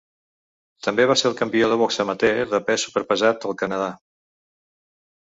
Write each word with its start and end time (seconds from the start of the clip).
També 0.85 1.03
va 1.11 1.17
ser 1.21 1.27
el 1.29 1.35
campió 1.41 1.67
de 1.73 1.77
boxa 1.81 2.05
amateur 2.05 2.39
de 2.53 2.61
pes 2.71 2.87
superpesat 2.87 3.39
del 3.45 3.55
Canadà. 3.61 3.91